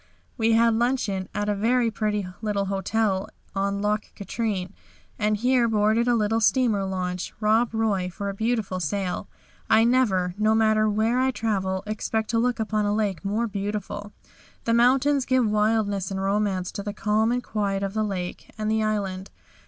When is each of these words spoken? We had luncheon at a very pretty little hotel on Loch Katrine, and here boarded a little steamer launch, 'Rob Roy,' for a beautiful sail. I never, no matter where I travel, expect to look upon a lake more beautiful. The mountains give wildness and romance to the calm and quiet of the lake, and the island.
We 0.35 0.53
had 0.53 0.73
luncheon 0.73 1.29
at 1.35 1.47
a 1.47 1.53
very 1.53 1.91
pretty 1.91 2.25
little 2.41 2.65
hotel 2.65 3.29
on 3.53 3.83
Loch 3.83 4.05
Katrine, 4.15 4.73
and 5.19 5.37
here 5.37 5.67
boarded 5.67 6.07
a 6.07 6.15
little 6.15 6.39
steamer 6.39 6.85
launch, 6.85 7.35
'Rob 7.39 7.69
Roy,' 7.71 8.09
for 8.09 8.27
a 8.27 8.33
beautiful 8.33 8.79
sail. 8.79 9.27
I 9.69 9.83
never, 9.83 10.33
no 10.39 10.55
matter 10.55 10.89
where 10.89 11.19
I 11.19 11.29
travel, 11.29 11.83
expect 11.85 12.31
to 12.31 12.39
look 12.39 12.59
upon 12.59 12.87
a 12.87 12.95
lake 12.95 13.23
more 13.23 13.45
beautiful. 13.45 14.11
The 14.63 14.73
mountains 14.73 15.23
give 15.23 15.45
wildness 15.47 16.09
and 16.09 16.19
romance 16.19 16.71
to 16.71 16.81
the 16.81 16.93
calm 16.95 17.31
and 17.31 17.43
quiet 17.43 17.83
of 17.83 17.93
the 17.93 18.03
lake, 18.03 18.51
and 18.57 18.71
the 18.71 18.81
island. 18.81 19.29